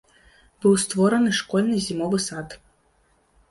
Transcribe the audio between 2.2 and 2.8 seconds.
сад.